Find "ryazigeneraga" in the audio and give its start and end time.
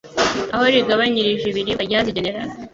1.87-2.55